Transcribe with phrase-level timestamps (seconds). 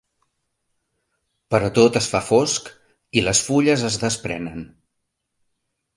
[1.55, 2.73] Però tot es fa fosc
[3.21, 4.69] i les fulles es desprenen.